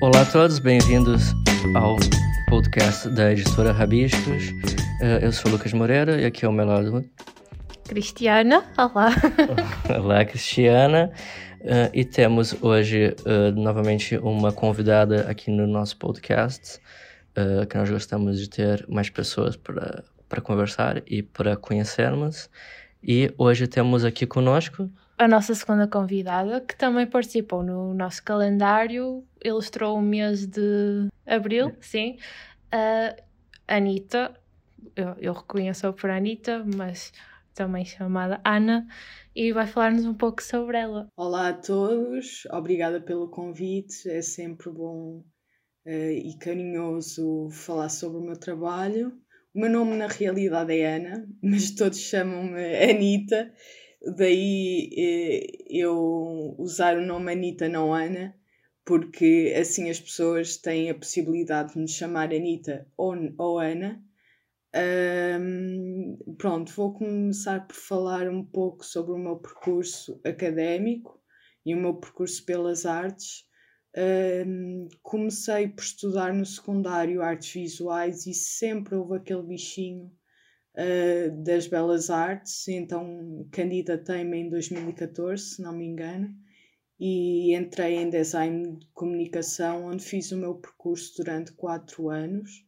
[0.00, 1.34] Olá a todos, bem-vindos
[1.74, 1.96] ao
[2.48, 4.44] podcast da editora Rabiscos.
[5.02, 7.04] Eh, eu sou o Lucas Moreira e aqui ao meu lado.
[7.86, 9.10] Cristiana, olá.
[10.02, 11.12] Olá, Cristiana.
[11.60, 16.80] Uh, e temos hoje uh, novamente uma convidada aqui no nosso podcast,
[17.68, 22.48] que nós gostamos de ter mais pessoas para, para conversar e para conhecermos.
[23.02, 24.90] E hoje temos aqui conosco
[25.20, 31.76] a nossa segunda convidada, que também participou no nosso calendário, ilustrou o mês de abril,
[31.78, 32.16] sim,
[32.72, 33.14] a
[33.68, 34.34] Anitta.
[34.96, 37.12] Eu, eu reconheço-a por Anitta, mas
[37.52, 38.88] também chamada Ana,
[39.36, 41.06] e vai falar-nos um pouco sobre ela.
[41.14, 45.22] Olá a todos, obrigada pelo convite, é sempre bom
[45.86, 49.12] uh, e carinhoso falar sobre o meu trabalho.
[49.54, 53.52] O meu nome na realidade é Ana, mas todos chamam-me Anitta,
[54.16, 58.34] daí eh, eu usar o nome Anitta, não Ana,
[58.84, 64.02] porque assim as pessoas têm a possibilidade de me chamar Anitta ou, ou Ana
[64.72, 71.20] um, pronto, vou começar por falar um pouco sobre o meu percurso académico
[71.66, 73.44] e o meu percurso pelas artes.
[73.96, 80.12] Um, comecei por estudar no secundário artes visuais e sempre houve aquele bichinho
[80.74, 86.34] uh, das belas artes, então candidatei-me em 2014, se não me engano,
[86.98, 92.64] e entrei em design de comunicação, onde fiz o meu percurso durante quatro anos.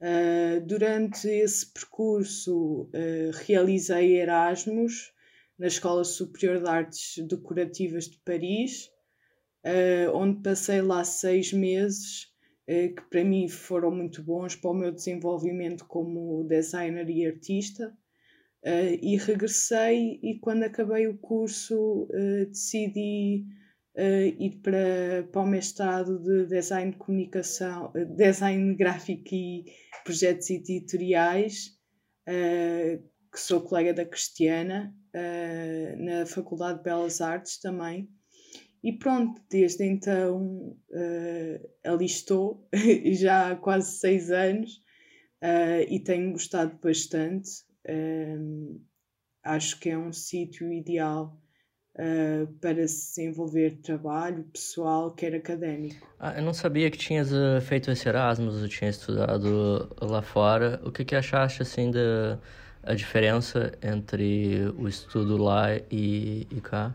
[0.00, 5.14] Uh, durante esse percurso uh, realizei Erasmus
[5.58, 8.90] na Escola Superior de Artes Decorativas de Paris,
[9.64, 12.33] uh, onde passei lá seis meses,
[12.66, 17.96] que para mim foram muito bons para o meu desenvolvimento como designer e artista.
[19.02, 22.08] e regressei e quando acabei o curso
[22.48, 23.44] decidi
[23.96, 29.64] uh, ir para, para o mestrado de Design de Comunicação, Design Gráfico e
[30.02, 31.78] Projetos Editoriais,
[32.26, 34.94] que sou colega da Cristiana,
[35.98, 38.08] na Faculdade de Belas Artes também.
[38.84, 40.76] E pronto, desde então
[41.82, 42.68] ali estou,
[43.14, 44.82] já há quase seis anos,
[45.88, 47.50] e tenho gostado bastante.
[49.42, 51.40] acho que é um sítio ideal
[51.94, 56.06] uh, para se desenvolver trabalho pessoal, quer académico.
[56.18, 60.80] Ah, eu não sabia que tinhas uh, feito esse Erasmus, eu tinha estudado lá fora.
[60.84, 62.38] O que que achaste, assim, da
[62.86, 66.94] a diferença entre o estudo lá e, e cá?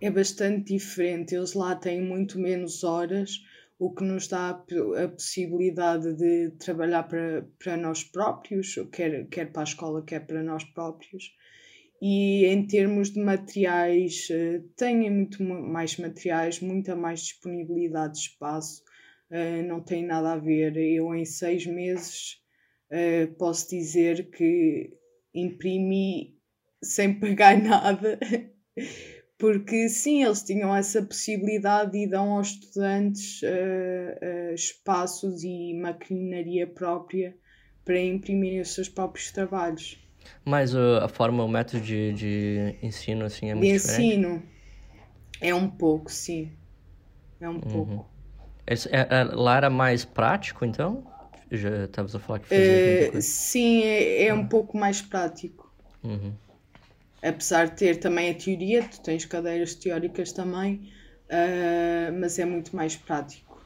[0.00, 1.34] É bastante diferente.
[1.34, 3.42] Eles lá têm muito menos horas,
[3.78, 9.62] o que nos dá a, possibilidade de trabalhar para, para nós próprios, quer, quer para
[9.62, 11.32] a escola, quer para nós próprios
[12.00, 18.82] e em termos de materiais, uh, têm muito mais materiais, muita mais disponibilidade de espaço,
[19.30, 20.76] uh, não tem nada a ver.
[20.76, 22.40] Eu, em seis meses,
[22.90, 24.92] uh, posso dizer que
[25.34, 26.36] imprimi
[26.82, 28.18] sem pagar nada,
[29.38, 33.40] porque sim, eles tinham essa possibilidade e dão aos estudantes
[34.52, 37.36] espaços e maquinaria própria
[37.84, 39.98] para imprimirem os seus próprios trabalhos.
[40.44, 44.06] Mas uh, a forma, o método de, de ensino, assim, é muito de diferente?
[44.06, 44.42] ensino
[45.40, 46.52] é um pouco, sim.
[47.40, 47.60] É um uhum.
[47.60, 48.10] pouco.
[48.66, 51.04] É, é, lá era mais prático, então?
[51.50, 55.72] Já estavas a falar que fazia uh, Sim, é, é um pouco mais prático.
[56.04, 56.34] Uhum.
[57.22, 60.92] Apesar de ter também a teoria, tu tens cadeiras teóricas também,
[61.24, 63.60] uh, mas é muito mais prático.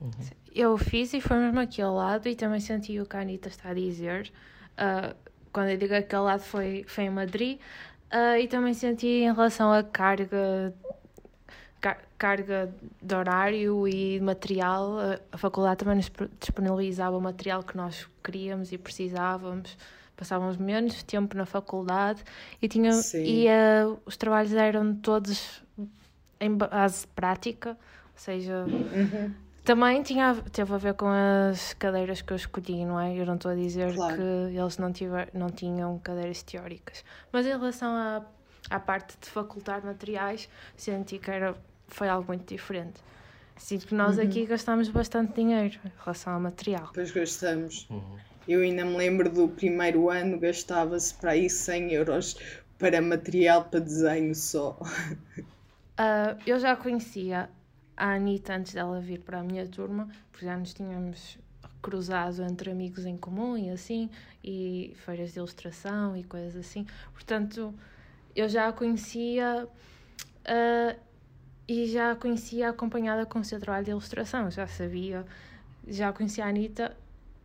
[0.00, 0.10] Uhum.
[0.52, 3.48] Eu fiz e foi mesmo aqui ao lado e também senti o que a Anitta
[3.48, 4.32] está a dizer.
[4.72, 5.14] Uh,
[5.52, 7.58] quando eu digo aquele lado foi, foi em Madrid
[8.12, 10.74] uh, e também senti em relação à carga
[11.80, 14.96] car carga de horário e material
[15.30, 16.10] a faculdade também nos
[16.40, 19.76] disponibilizava o material que nós queríamos e precisávamos
[20.16, 22.22] passávamos menos tempo na faculdade
[22.60, 25.62] e tinha e uh, os trabalhos eram todos
[26.40, 27.76] em base prática ou
[28.16, 29.34] seja uhum.
[29.64, 33.18] Também tinha, teve a ver com as cadeiras que eu escolhi, não é?
[33.18, 34.16] Eu não estou a dizer claro.
[34.16, 34.22] que
[34.54, 37.02] eles não, tiver, não tinham cadeiras teóricas.
[37.32, 38.22] Mas em relação à,
[38.68, 41.56] à parte de facultar materiais, senti que era,
[41.88, 43.00] foi algo muito diferente.
[43.56, 44.24] Sinto que nós uhum.
[44.24, 46.90] aqui gastamos bastante dinheiro em relação ao material.
[46.92, 47.86] Pois gastamos.
[47.88, 48.18] Uhum.
[48.46, 52.36] Eu ainda me lembro do primeiro ano, gastava-se para aí 100 euros
[52.78, 54.78] para material para desenho só.
[55.98, 57.48] Uh, eu já conhecia
[57.96, 61.38] a Anitta antes dela vir para a minha turma, porque já nos tínhamos
[61.80, 64.10] cruzado entre amigos em comum e assim,
[64.42, 66.86] e feiras de ilustração e coisas assim.
[67.12, 67.74] Portanto,
[68.34, 71.00] eu já a conhecia uh,
[71.68, 75.24] e já conhecia acompanhada com o seu trabalho de ilustração, já sabia,
[75.86, 76.96] já conhecia a Anitta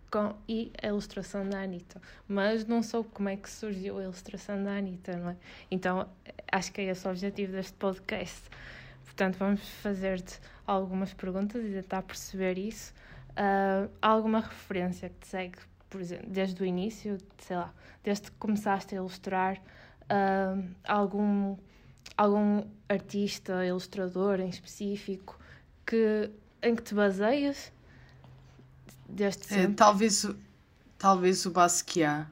[0.09, 4.63] com, e a ilustração da Anitta, mas não soube como é que surgiu a ilustração
[4.63, 5.35] da Anitta, não é?
[5.69, 6.07] Então
[6.51, 8.41] acho que é esse o objetivo deste podcast.
[9.05, 12.93] Portanto, vamos fazer-te algumas perguntas e tentar perceber isso.
[13.31, 15.57] Uh, alguma referência que te segue,
[15.89, 17.73] por exemplo, desde o início, sei lá,
[18.03, 21.57] desde que começaste a ilustrar, uh, algum,
[22.17, 25.39] algum artista, ilustrador em específico
[25.85, 26.29] que,
[26.61, 27.71] em que te baseias?
[29.09, 29.71] Desde sempre?
[29.71, 30.25] É, talvez,
[30.97, 32.29] talvez o Basquiat.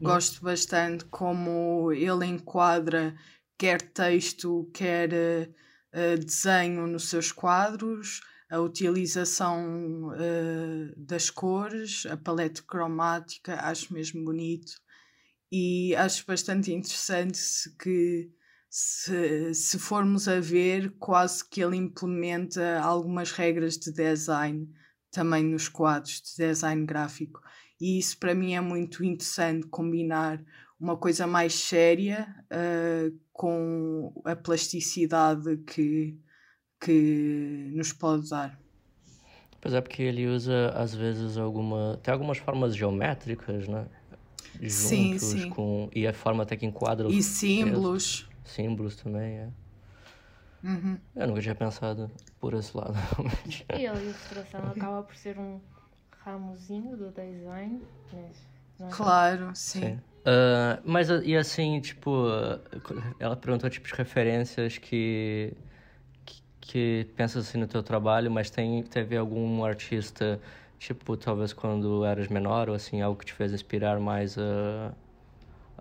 [0.00, 0.08] Uhum.
[0.08, 3.14] Gosto bastante como ele enquadra
[3.58, 8.20] quer texto, quer uh, desenho nos seus quadros,
[8.50, 14.72] a utilização uh, das cores, a paleta cromática, acho mesmo bonito
[15.52, 17.38] e acho bastante interessante
[17.78, 18.30] que
[18.70, 24.66] se, se formos a ver, quase que ele implementa algumas regras de design
[25.12, 27.40] também nos quadros de design gráfico.
[27.80, 30.42] E isso para mim é muito interessante combinar
[30.80, 36.18] uma coisa mais séria uh, com a plasticidade que,
[36.80, 38.60] que nos pode dar.
[39.60, 42.00] Pois é, porque ele usa às vezes alguma.
[42.02, 43.86] tem algumas formas geométricas, né?
[44.54, 45.50] Juntos sim, sim.
[45.50, 45.88] com.
[45.94, 47.14] E a forma até que enquadra os.
[47.14, 48.28] E símbolos.
[48.44, 49.48] Símbolos também, é.
[50.62, 50.98] Uhum.
[51.14, 52.10] Eu nunca tinha pensado
[52.40, 52.94] por esse lado.
[53.78, 55.60] e a ilustração acaba por ser um
[56.24, 57.82] ramozinho do design,
[58.12, 58.48] mas.
[58.80, 59.80] É claro, sim.
[59.80, 60.00] sim.
[60.24, 62.26] Uh, mas e assim, tipo,
[63.18, 65.52] ela perguntou tipos de referências que,
[66.24, 70.40] que, que pensas assim no teu trabalho, mas tem, teve algum artista,
[70.78, 74.94] tipo, talvez quando eras menor, ou assim, algo que te fez inspirar mais a.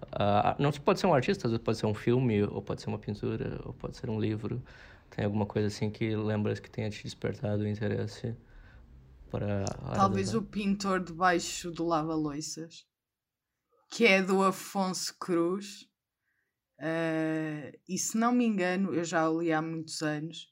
[0.07, 2.89] Uh, não pode ser um artista, às vezes pode ser um filme, ou pode ser
[2.89, 4.62] uma pintura, ou pode ser um livro.
[5.09, 8.36] Tem alguma coisa assim que lembras que tenha te despertado o interesse
[9.30, 9.65] para.
[9.94, 12.86] Talvez o pintor debaixo do lava-loiças
[13.92, 15.86] que é do Afonso Cruz.
[16.80, 20.50] Uh, e se não me engano, eu já o li há muitos anos.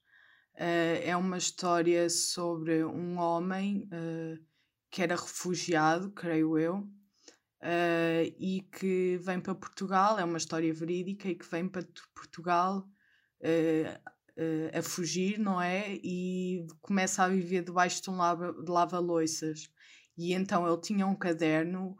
[0.55, 3.87] Uh, é uma história sobre um homem
[4.91, 6.87] que era refugiado, creio eu,
[8.37, 10.19] e que vem para Portugal.
[10.19, 12.87] É uma história verídica e que vem para Portugal
[14.73, 15.95] a fugir, não é?
[16.03, 19.63] E começa a viver debaixo de um lava-loiças.
[19.63, 19.79] Lava
[20.17, 21.95] e então ele tinha um caderno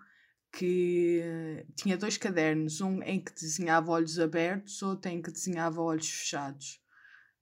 [0.52, 6.10] que tinha dois cadernos, um em que desenhava olhos abertos, outro em que desenhava olhos
[6.10, 6.82] fechados.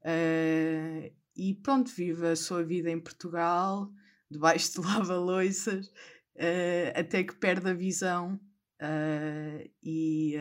[0.02, 3.92] Uh, e pronto, vive a sua vida em Portugal,
[4.30, 5.92] debaixo de lava-loiças,
[6.38, 8.40] uh, até que perde a visão
[8.82, 10.36] uh, e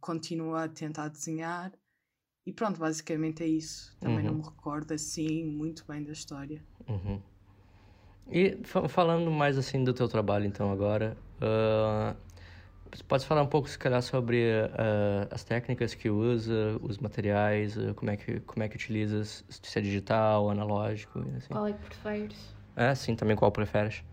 [0.00, 1.72] continua a tentar desenhar.
[2.46, 3.94] E pronto, basicamente é isso.
[4.00, 4.24] Também uhum.
[4.24, 6.64] não me recordo assim muito bem da história.
[6.88, 7.20] Uhum.
[8.30, 8.58] E
[8.88, 12.16] falando mais assim do teu trabalho então agora, uh,
[13.06, 17.94] pode falar um pouco se calhar sobre uh, as técnicas que usa, os materiais, uh,
[17.94, 21.48] como é que como é que utiliza, se é digital, analógico, assim.
[21.48, 22.56] Qual é que preferes?
[22.76, 24.04] É, sim, também qual preferes?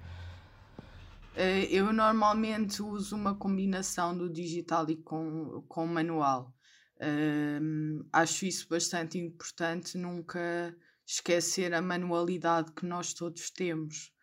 [1.36, 6.54] Eh, eu normalmente uso uma combinação do digital e com, com manual.
[8.12, 14.14] acho isso bastante importante, nunca esquecer a manualidade que nós todos temos.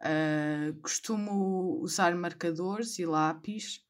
[0.00, 3.80] Uh, costumo usar marcadores e lápis,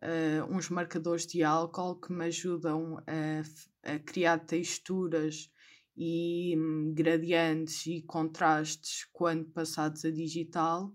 [0.00, 5.50] uh, uns marcadores de álcool que me ajudam a, a criar texturas
[5.96, 10.94] e um, gradientes e contrastes quando passados a digital,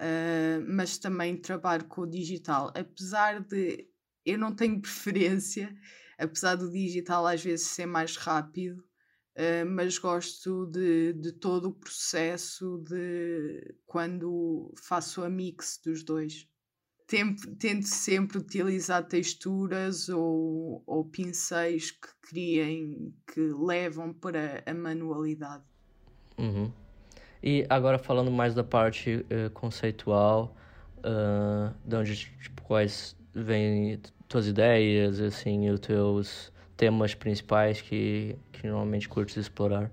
[0.00, 2.72] uh, mas também trabalho com o digital.
[2.74, 3.86] Apesar de
[4.24, 5.74] eu não tenho preferência,
[6.18, 8.84] apesar do digital às vezes ser mais rápido,
[9.40, 16.48] Uh, mas gosto de, de todo o processo de quando faço a mix dos dois.
[17.06, 25.64] Tento, tento sempre utilizar texturas ou, ou pincéis que criem, que levam para a manualidade.
[26.36, 26.72] Uhum.
[27.42, 30.54] E agora falando mais da parte uh, conceitual,
[30.98, 38.66] uh, de onde, tipo, quais vêm tuas ideias, assim, os teus temas principais que, que
[38.66, 39.90] normalmente curtes explorar?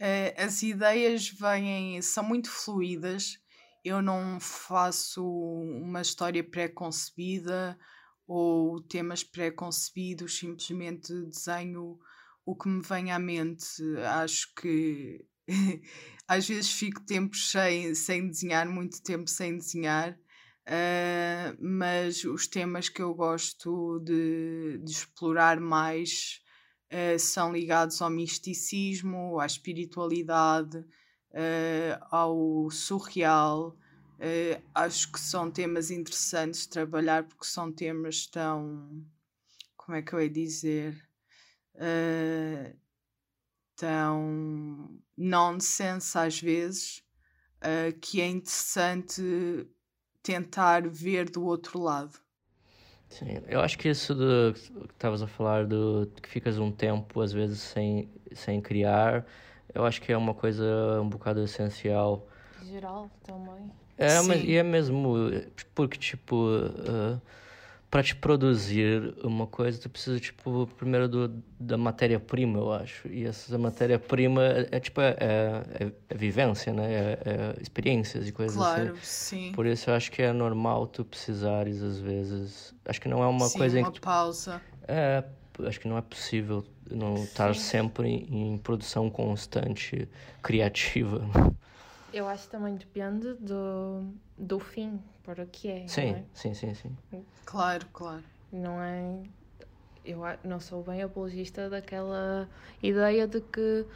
[0.00, 3.38] Uh, as ideias vêm, são muito fluídas.
[3.84, 7.78] Eu não faço uma história pré-concebida
[8.26, 11.98] ou temas pré-concebidos, simplesmente desenho
[12.46, 13.82] o que me vem à mente.
[14.22, 15.24] Acho que
[16.26, 20.18] às vezes fico tempo sem, sem desenhar, muito tempo sem desenhar,
[20.66, 26.40] Uh, mas os temas que eu gosto de, de explorar mais
[26.90, 33.76] uh, são ligados ao misticismo, à espiritualidade, uh, ao surreal.
[34.74, 39.04] acho que são temas interessantes de trabalhar porque são temas tão.
[39.76, 40.96] Como é que eu ia dizer?
[43.76, 47.02] Tão nonsense às vezes,
[48.00, 49.22] que é interessante
[50.22, 52.18] tentar ver do outro lado.
[53.08, 57.20] Sim, eu acho que isso do que estavas a falar do que ficas um tempo
[57.20, 59.24] às vezes sem, sem criar,
[59.72, 60.64] eu acho que é uma coisa
[61.00, 62.26] um bocado essencial.
[62.62, 63.70] Geral também.
[63.96, 65.14] É, mas e é mesmo
[65.74, 67.20] porque tipo uh,
[67.94, 71.28] para te produzir uma coisa, tu precisa, tipo, primeiro do,
[71.60, 73.06] da matéria-prima, eu acho.
[73.06, 76.92] E essa matéria-prima é, é, tipo, é, é, é, vivência, né?
[76.92, 78.88] É, é, experiências e coisas claro, assim.
[78.88, 79.52] Claro, sim.
[79.52, 82.74] Por isso eu acho que é normal tu precisares, às vezes...
[82.84, 83.78] Acho que não é uma sim, coisa...
[83.78, 84.00] uma tu...
[84.00, 84.60] pausa.
[84.88, 85.22] É,
[85.64, 90.08] acho que não é possível não estar sempre em, em produção constante,
[90.42, 91.22] criativa.
[92.12, 94.04] Eu acho que também depende do,
[94.36, 95.88] do fim, para o que é.
[95.88, 96.24] Sim, é?
[96.34, 96.96] sim, sim, sim.
[97.44, 98.22] Claro, claro.
[98.52, 99.22] Não é.
[100.04, 102.48] Eu não sou bem apologista daquela
[102.82, 103.86] ideia de que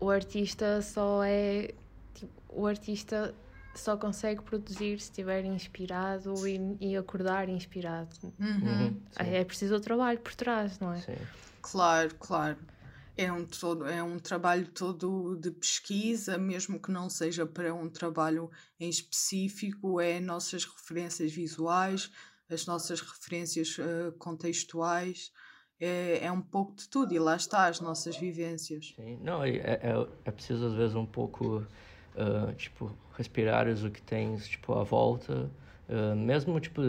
[0.00, 1.72] o artista só é.
[2.14, 3.34] Tipo, o artista
[3.74, 8.16] só consegue produzir se estiver inspirado e, e acordar inspirado.
[8.22, 8.32] Uhum.
[8.40, 11.00] Uhum, é preciso o trabalho por trás, não é?
[11.00, 11.16] Sim.
[11.60, 12.58] Claro, claro.
[13.18, 17.88] É um, todo, é um trabalho todo de pesquisa, mesmo que não seja para um
[17.88, 22.10] trabalho em específico, é nossas referências visuais,
[22.50, 25.32] as nossas referências uh, contextuais,
[25.80, 28.92] é, é um pouco de tudo, e lá está, as nossas vivências.
[28.96, 31.66] Sim, não, é, é, é preciso às vezes um pouco,
[32.14, 35.50] uh, tipo, respirares o que tens, tipo, à volta,
[35.88, 36.82] uh, mesmo, tipo,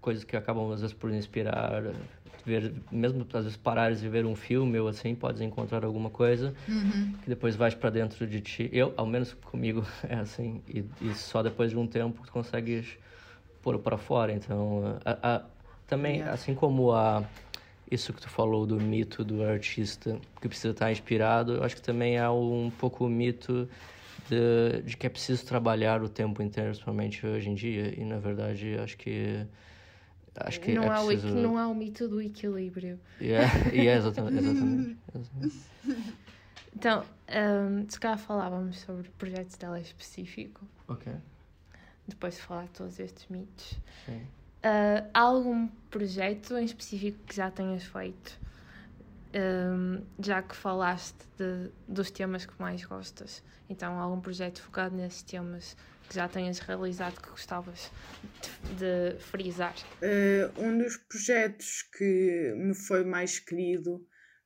[0.00, 1.82] coisas que acabam às vezes por inspirar
[2.44, 6.54] ver, mesmo às vezes parares e ver um filme ou assim, podes encontrar alguma coisa
[6.68, 7.14] uhum.
[7.22, 8.68] que depois vais para dentro de ti.
[8.72, 10.62] Eu, ao menos comigo, é assim.
[10.68, 12.98] E, e só depois de um tempo tu consegues
[13.62, 14.32] pôr para fora.
[14.32, 15.42] Então, a, a,
[15.86, 16.32] também, yeah.
[16.32, 17.24] assim como a
[17.90, 21.82] isso que tu falou do mito do artista que precisa estar inspirado, eu acho que
[21.82, 23.68] também há um pouco o mito
[24.28, 27.94] de, de que é preciso trabalhar o tempo inteiro, principalmente hoje em dia.
[27.96, 29.46] E na verdade, acho que
[30.36, 31.28] Acho que não, é há preciso...
[31.28, 32.98] o, não há o mito do equilíbrio.
[33.20, 35.60] Yeah, yeah, exatamente, exatamente, exatamente.
[36.74, 40.66] Então, um, se calhar falávamos sobre projetos dela específico.
[40.88, 41.12] Ok.
[42.06, 43.78] Depois de falar de todos estes mitos.
[44.04, 44.22] Sim.
[44.64, 48.38] Uh, há algum projeto em específico que já tenhas feito?
[49.34, 53.42] Um, já que falaste de, dos temas que mais gostas.
[53.68, 55.76] Então, algum projeto focado nesses temas
[56.08, 57.90] que já tenhas realizado que gostavas
[58.78, 59.74] de, de frisar?
[60.02, 63.96] Uh, um dos projetos que me foi mais querido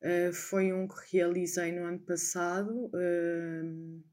[0.03, 4.09] uh, foi um que realizei no ano passado, uh,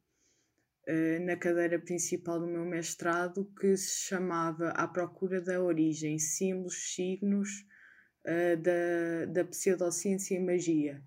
[1.26, 7.66] na cadeira principal do meu mestrado, que se chamava À Procura da Origem: Símbolos, Signos
[8.24, 11.02] da, da Pseudociência e Magia.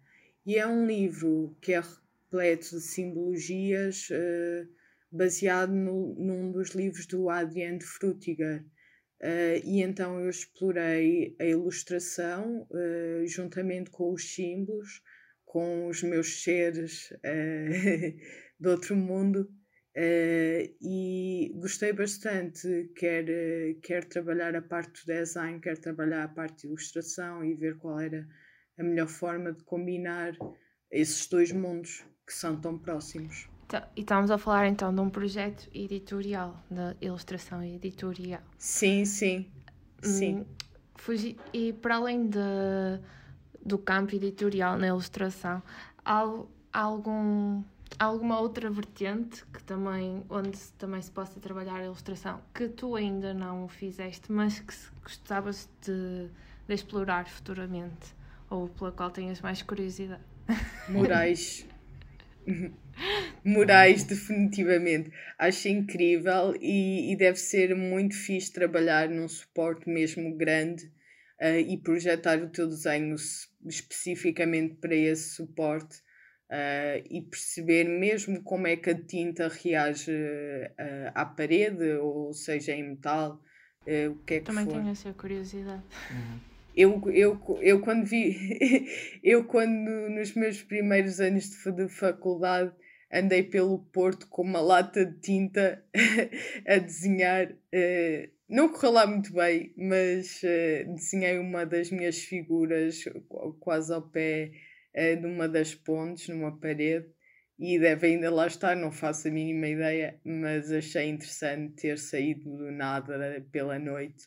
[0.45, 4.09] E é um livro que é repleto de simbologias
[5.11, 8.65] baseado no, num dos livros do Adrien de Frutiger.
[9.21, 15.03] Uh, e então eu explorei a ilustração uh, juntamente com os símbolos,
[15.45, 18.17] com os meus seres uh,
[18.61, 19.51] do outro mundo
[20.81, 22.93] e gostei bastante.
[22.95, 23.25] Quer,
[23.83, 27.99] quer trabalhar a parte do design, quer trabalhar a parte de ilustração e ver qual
[27.99, 28.25] era
[28.79, 30.37] a melhor forma de combinar
[30.89, 33.49] esses dois mundos que são tão próximos.
[33.69, 38.41] Então, e estamos a falar então de um projeto editorial, de ilustração editorial.
[38.57, 39.47] Sim, sim.
[40.03, 40.37] Sim.
[40.37, 40.45] Hum,
[40.97, 42.39] fugi, e para além de,
[43.63, 45.63] do campo editorial na ilustração,
[46.03, 46.23] há,
[46.73, 47.63] há algum
[47.99, 53.33] alguma outra vertente que também onde também se possa trabalhar a ilustração que tu ainda
[53.33, 56.29] não fizeste mas que gostavas de,
[56.69, 58.15] de explorar futuramente
[58.51, 60.23] ou pela qual tenhas mais curiosidade
[60.87, 61.67] Morais
[63.49, 65.11] Morais, definitivamente.
[65.39, 70.85] Acho incrível e, e, deve ser muito fixe trabalhar num suporte mesmo grande
[71.41, 73.17] uh, e projetar o teu desenho
[73.65, 75.97] especificamente para esse suporte
[76.51, 82.73] uh, e perceber mesmo como é que a tinta reage uh, à parede, ou seja,
[82.73, 83.43] em metal,
[84.11, 84.75] o que é que Também for.
[84.75, 85.83] tenho essa curiosidade.
[86.11, 86.39] Uhum.
[86.77, 88.87] Eu, eu, eu quando vi,
[89.25, 92.71] eu quando nos meus primeiros anos de, de faculdade
[93.13, 95.83] andei pelo Porto com uma lata de tinta
[96.67, 97.51] a desenhar.
[97.51, 103.05] Uh, não correu lá muito bem, mas uh, desenhei uma das minhas figuras
[103.61, 104.53] quase ao pé
[104.95, 107.07] uh, de uma das pontes, numa parede,
[107.59, 112.57] e deve ainda lá estar, não faço a mínima ideia, mas achei interessante ter saído
[112.57, 114.25] do nada pela noite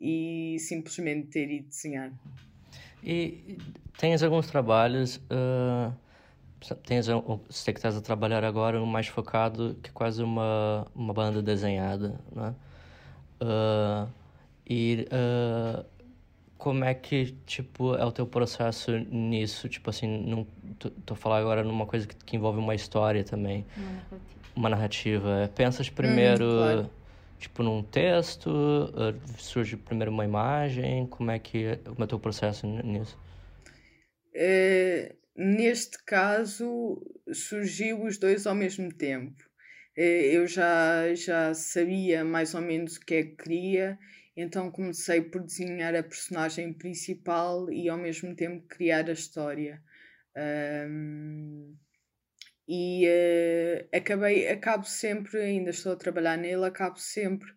[0.00, 2.12] e simplesmente ter ido desenhar.
[3.02, 3.58] E
[3.98, 5.94] tens alguns trabalhos, uh,
[6.84, 7.06] tens,
[7.50, 12.54] sei que estás a trabalhar agora mais focado que quase uma, uma banda desenhada, né?
[13.42, 14.08] Uh,
[14.66, 15.84] e uh,
[16.56, 19.68] como é que, tipo, é o teu processo nisso?
[19.68, 20.46] Tipo assim, não,
[20.78, 23.66] tô, tô falando agora numa coisa que, que envolve uma história também.
[23.76, 24.54] Uma narrativa.
[24.56, 25.50] Uma narrativa.
[25.54, 26.90] Pensas primeiro, hum, claro.
[27.38, 28.50] tipo, num texto?
[29.36, 31.06] Surge primeiro uma imagem?
[31.06, 33.18] Como é que como é o teu processo nisso?
[34.32, 39.42] É, neste caso, surgiu os dois ao mesmo tempo.
[39.96, 43.98] É, eu já, já sabia mais ou menos o que é que queria
[44.36, 49.80] então comecei por desenhar a personagem principal e ao mesmo tempo criar a história.
[50.36, 51.76] Um,
[52.66, 57.48] e uh, acabei, acabo sempre, ainda estou a trabalhar nele, acabo sempre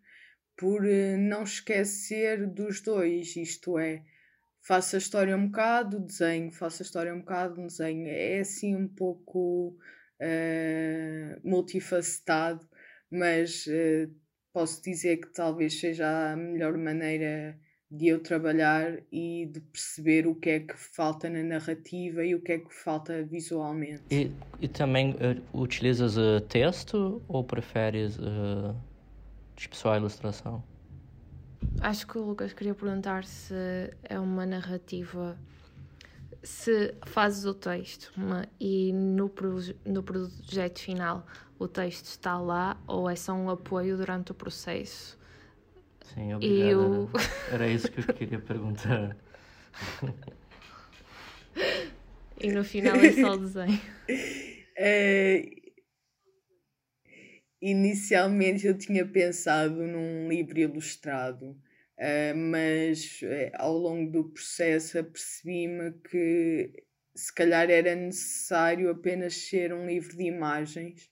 [0.56, 4.04] por uh, não esquecer dos dois, isto é,
[4.68, 8.08] faço a história um bocado, desenho, faço a história um bocado, desenho.
[8.08, 9.78] É assim um pouco
[10.22, 12.68] uh, multifacetado,
[13.10, 13.66] mas
[14.54, 17.58] posso dizer que talvez seja a melhor maneira
[17.90, 22.42] de eu trabalhar e de perceber o que é que falta na narrativa e o
[22.42, 24.04] que é que falta visualmente.
[24.12, 28.76] E, e também uh, utilizas uh, texto ou preferes uh,
[29.56, 30.62] tipo só a ilustração?
[31.82, 33.54] Acho que o Lucas queria perguntar se
[34.04, 35.38] é uma narrativa
[36.44, 38.12] se fazes o texto
[38.60, 39.32] e no,
[39.86, 41.26] no projeto final
[41.60, 45.18] o texto está lá ou é só um apoio durante o processo?
[46.14, 46.70] Sim, obrigado.
[46.70, 47.10] Eu...
[47.52, 49.18] Era isso que eu queria perguntar.
[52.40, 53.82] e no final é só o desenho.
[54.78, 55.50] É...
[57.62, 61.58] Inicialmente eu tinha pensado num livro ilustrado
[61.98, 66.72] Uh, mas uh, ao longo do processo apercebi-me que
[67.16, 71.10] se calhar era necessário apenas ser um livro de imagens,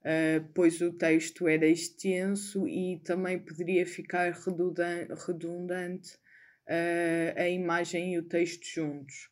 [0.00, 6.18] uh, pois o texto era extenso e também poderia ficar redundante
[7.36, 9.28] a imagem e o texto juntos.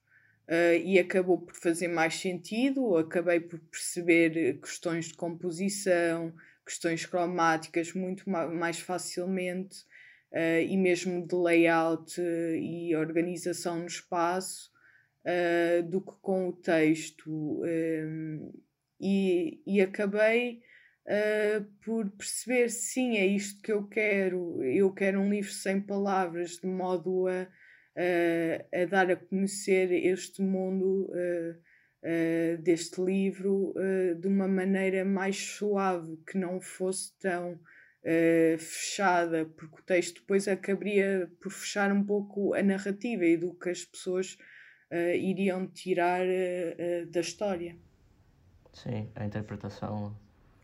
[0.85, 8.29] e acabou por fazer mais sentido, acabei por perceber questões de composição, questões cromáticas muito
[8.29, 9.87] mais facilmente
[10.33, 14.71] uh, e mesmo de layout uh, e organização no espaço
[15.25, 17.63] uh, do que com o texto.
[17.63, 18.53] Um,
[19.01, 20.63] e, e acabei
[21.85, 24.63] por perceber, sim, é isto que eu quero.
[24.63, 27.49] Eu quero um livro sem palavras, de modo a,
[28.73, 31.11] a dar a conhecer este mundo.
[31.11, 37.61] Uh, deste livro uh, de uma maneira mais suave, que não fosse tão
[38.05, 43.55] uh, fechada, porque o texto depois acabaria por fechar um pouco a narrativa e do
[43.55, 44.37] que as pessoas
[44.91, 47.77] uh, iriam tirar uh, da história.
[48.73, 50.17] Sim, a interpretação.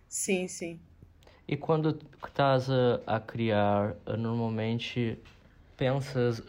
[0.08, 0.80] Sim, sim.
[1.46, 5.18] E quando estás a, a criar, normalmente
[5.76, 6.42] pensas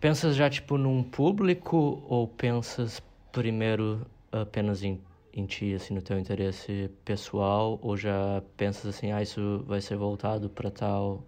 [0.00, 4.98] pensas já tipo num público ou pensas primeiro apenas em
[5.32, 9.96] em ti, assim, no teu interesse pessoal, ou já pensas assim, ah, isso vai ser
[9.96, 11.26] voltado para tal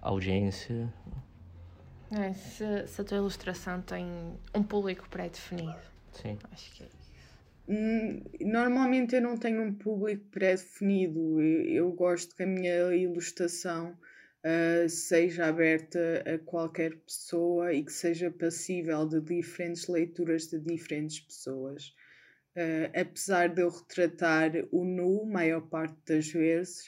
[0.00, 0.92] audiência?
[2.10, 4.06] É, se, se a tua ilustração tem
[4.54, 5.76] um público pré-definido.
[6.12, 6.38] Sim.
[6.52, 7.06] Acho que é isso.
[7.68, 11.42] Hum, normalmente eu não tenho um público pré-definido.
[11.42, 13.98] Eu, eu, gosto que a minha ilustração
[14.44, 21.18] uh, seja aberta a qualquer pessoa e que seja passível de diferentes leituras de diferentes
[21.18, 21.92] pessoas.
[22.56, 26.86] Uh, apesar de eu retratar o nu, maior parte das vezes,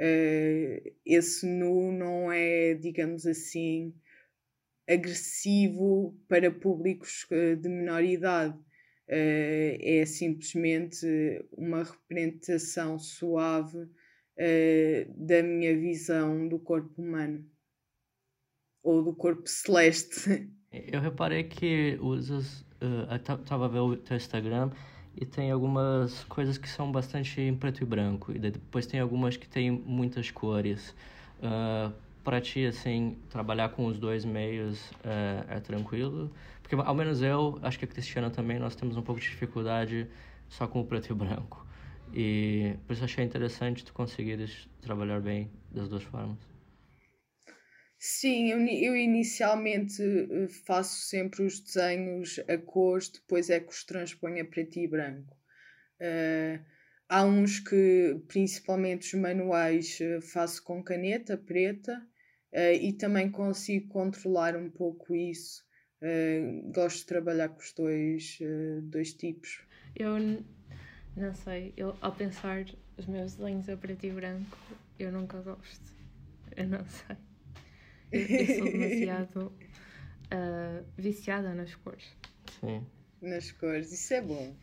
[0.00, 3.92] uh, esse nu não é, digamos assim,
[4.88, 8.56] agressivo para públicos uh, de menor idade.
[9.08, 11.04] é simplesmente
[11.50, 13.88] uma representação suave
[15.16, 17.44] da minha visão do corpo humano
[18.84, 20.48] ou do corpo celeste.
[20.70, 22.64] Eu reparei que usas.
[23.12, 24.70] Estava uh, a ver o teu Instagram
[25.16, 29.36] e tem algumas coisas que são bastante em preto e branco e depois tem algumas
[29.36, 30.94] que tem muitas cores.
[31.38, 31.92] Uh,
[32.22, 36.30] para ti assim trabalhar com os dois meios é, é, tranquilo?
[36.62, 40.06] Porque ao menos eu acho que a Cristiana também nós temos um pouco de dificuldade
[40.48, 41.66] só com o preto e branco.
[42.12, 46.49] E por isso achei interessante tu conseguires trabalhar bem das duas formas
[48.02, 53.84] Sim, eu, eu inicialmente eh, faço sempre os desenhos a cores, depois é que os
[53.84, 55.36] transponho a preto e branco.
[56.00, 56.64] Uh,
[57.10, 61.94] há uns que, principalmente os manuais, eh, faço com caneta preta
[62.54, 65.62] uh, e também consigo controlar um pouco isso.
[66.00, 68.38] Uh, gosto de trabalhar com os dois,
[68.84, 69.62] dois tipos.
[69.94, 70.18] Eu
[71.14, 72.64] não sei, eu, ao pensar
[72.96, 74.56] os meus desenhos a preto e branco,
[74.98, 75.94] eu nunca gosto.
[76.56, 77.29] Eu não sei.
[78.12, 79.52] Eu, eu sou demasiado
[80.32, 82.16] uh, viciada nas cores.
[82.60, 82.84] Sim.
[83.20, 84.54] Nas cores, isso é bom.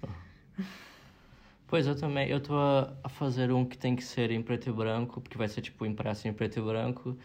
[1.67, 4.71] Pois eu também, eu estou a fazer um que tem que ser em preto e
[4.73, 7.17] branco, porque vai ser tipo impresso em preto e branco.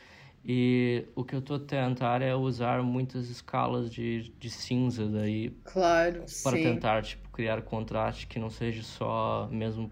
[0.44, 5.56] E o que eu estou a tentar é usar muitas escalas de, de cinza daí.
[5.64, 6.62] Claro, Para sim.
[6.62, 9.90] tentar tipo, criar contraste que não seja só mesmo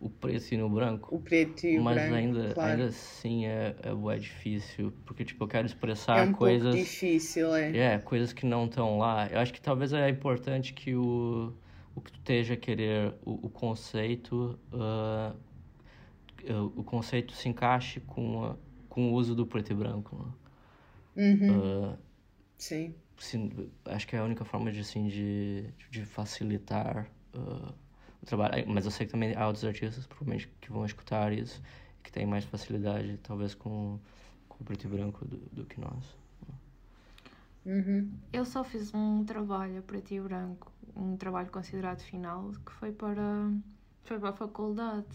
[0.00, 1.14] o preto e no branco.
[1.14, 2.70] O preto e o Mas branco, ainda, claro.
[2.72, 6.74] ainda assim é, é, é difícil, porque tipo, eu quero expressar é um coisas.
[6.74, 7.76] pouco difícil, é.
[7.76, 9.28] É, coisas que não estão lá.
[9.28, 11.52] Eu acho que talvez é importante que o,
[11.94, 15.36] o que tu esteja a querer, o, o conceito, uh,
[16.74, 18.56] o conceito se encaixe com, a,
[18.88, 20.16] com o uso do preto e branco.
[20.16, 20.32] Né?
[21.16, 21.58] Uhum.
[21.92, 21.98] Uh,
[22.56, 22.94] Sim.
[23.18, 23.50] sim,
[23.86, 27.74] acho que é a única forma de, assim, de, de facilitar uh,
[28.22, 28.64] o trabalho.
[28.68, 31.60] Mas eu sei que também há outros artistas, provavelmente, que vão escutar isso,
[32.02, 33.98] que têm mais facilidade, talvez, com,
[34.48, 36.20] com o preto e branco do, do que nós.
[37.64, 38.10] Uhum.
[38.32, 42.92] Eu só fiz um trabalho a preto e branco, um trabalho considerado final, que foi
[42.92, 43.50] para,
[44.04, 45.06] foi para a faculdade.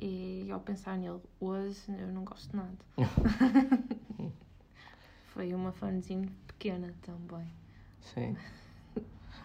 [0.00, 2.78] E ao pensar nele hoje, eu não gosto de nada.
[5.34, 7.46] foi uma fanzine pequena também.
[8.00, 8.36] Sim.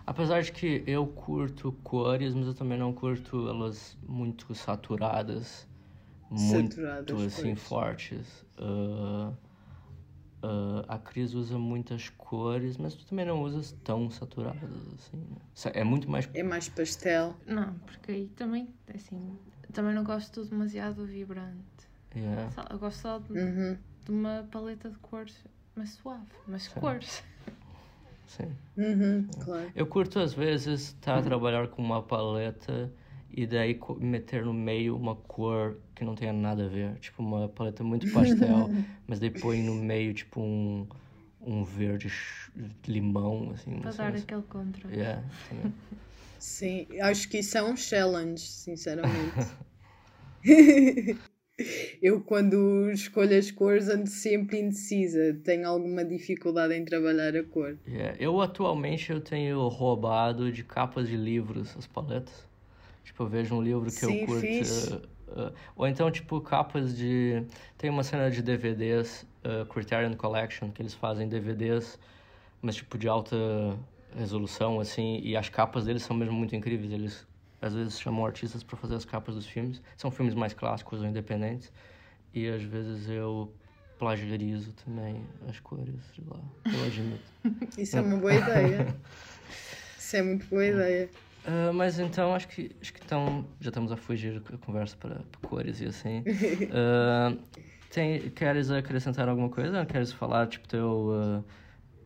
[0.05, 5.67] Apesar de que eu curto cores, mas eu também não curto elas muito saturadas,
[6.29, 7.59] muito Saturadas, assim pois.
[7.67, 8.45] fortes.
[8.59, 9.33] Uh,
[10.43, 15.17] uh, a Cris usa muitas cores, mas tu também não usas tão saturadas assim.
[15.17, 15.71] né?
[15.73, 16.29] É muito mais.
[16.33, 17.35] É mais pastel.
[17.45, 19.37] Não, porque aí também, assim,
[19.71, 21.63] também não gosto demasiado vibrante.
[22.15, 22.51] Yeah.
[22.51, 23.77] Só- Eu gosto só de, Uhum.
[24.05, 25.35] de uma paleta de cores,
[25.75, 26.79] mas suave, mas Sim.
[26.79, 27.23] cores.
[28.27, 28.51] Sim.
[28.77, 29.71] Uhum, claro.
[29.75, 32.91] Eu curto às vezes estar a trabalhar com uma paleta
[33.31, 36.95] e daí meter no meio uma cor que não tenha nada a ver.
[36.99, 38.69] Tipo, uma paleta muito pastel,
[39.07, 40.87] mas daí põe no meio, tipo, um,
[41.41, 42.11] um verde
[42.87, 43.71] limão, assim.
[43.71, 44.23] cena dar assim.
[44.23, 44.99] aquele contraste.
[44.99, 45.23] Yeah.
[46.39, 49.33] Sim, acho que isso é um challenge, sinceramente.
[52.01, 55.39] Eu, quando escolho as cores, ando sempre indecisa.
[55.43, 57.77] Tenho alguma dificuldade em trabalhar a cor.
[57.87, 58.17] Yeah.
[58.19, 62.47] Eu atualmente eu tenho roubado de capas de livros as paletas.
[63.03, 64.41] Tipo, eu vejo um livro que Sim, eu curto.
[64.41, 64.93] fixe.
[64.93, 67.43] uh, uh, ou então, tipo, capas de.
[67.77, 71.99] Tem uma cena de DVDs, uh, Criterion Collection, que eles fazem DVDs,
[72.61, 73.35] mas tipo de alta
[74.15, 76.91] resolução, assim, e as capas deles são mesmo muito incríveis.
[76.91, 77.27] Eles
[77.63, 79.81] às vezes chamam artistas para fazer as capas dos filmes.
[79.95, 81.71] São filmes mais clássicos ou independentes.
[82.33, 83.53] E às vezes eu
[83.97, 86.39] plagiarizo também as cores de lá.
[86.65, 87.31] Eu admito.
[87.77, 88.95] Isso é uma boa ideia.
[89.97, 91.09] Isso é muito boa ideia.
[91.45, 95.15] Ah, mas então acho que acho que então já estamos a fugir a conversa para,
[95.15, 96.23] para cores e assim.
[96.71, 97.33] Ah,
[97.89, 99.85] tem, queres acrescentar alguma coisa?
[99.85, 101.43] Queres falar tipo teu ah,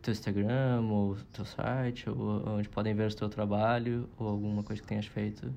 [0.08, 4.80] teu Instagram ou teu site ou onde podem ver o teu trabalho ou alguma coisa
[4.80, 5.52] que tenhas feito?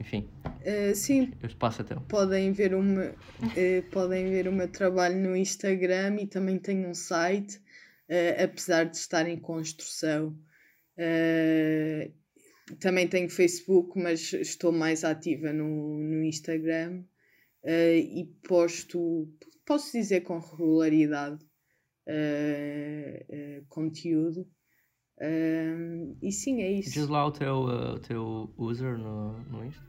[0.00, 2.00] Enfim, Uh, sim, o espaço é teu.
[2.02, 3.14] podem ver, o meu,
[3.56, 7.60] eh, podem ver o meu trabalho no Instagram e também tenho um site,
[8.08, 10.36] eh, apesar de estar em construção.
[12.80, 17.02] Também tenho Facebook, mas estou mais ativa no, no Instagram
[17.64, 19.28] e posto,
[19.64, 21.38] posso dizer com regularidade,
[22.08, 24.46] eh, eh, conteúdo.
[25.20, 26.92] Eh, e sim, é isso.
[26.92, 29.82] Diz lá o teu, ah, o teu user no, no Insta.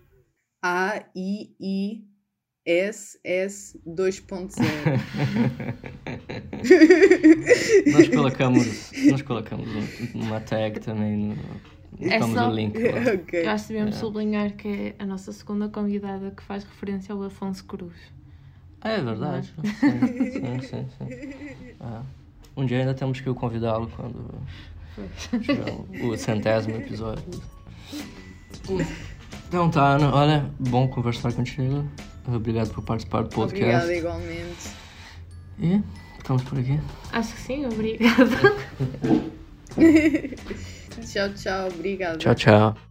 [2.65, 4.59] A-I-I-S-S 2.0.
[7.93, 11.37] nós colocamos, nós colocamos um- uma tag também no, É
[12.19, 12.77] colocamos só- o link.
[12.77, 12.79] lá.
[13.13, 13.45] ok.
[13.45, 13.99] Eu acho que devemos É.
[13.99, 17.95] sublinhar que é a nossa segunda convidada que faz referência ao Afonso Cruz.
[18.81, 19.53] Ah, é verdade.
[19.79, 20.87] Sim, sim, sim.
[20.97, 21.75] sim.
[21.79, 22.01] Ah,
[22.55, 24.41] um dia ainda temos que convidá-lo quando
[25.41, 27.23] tiver o, centésimo episódio.
[29.47, 31.85] Então tá, Ana, olha, bom conversar contigo.
[32.27, 33.85] Obrigado por participar do podcast.
[33.85, 34.69] Obrigada igualmente.
[35.59, 35.81] E
[36.17, 36.79] ficamos por aqui.
[37.11, 38.35] Acho que sim, obrigada.
[41.05, 41.67] Tchau, tchau.
[41.69, 42.17] Obrigada.
[42.17, 42.88] Tchau, tchau.